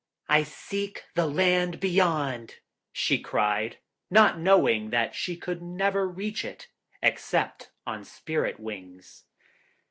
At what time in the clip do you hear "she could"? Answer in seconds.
5.13-5.61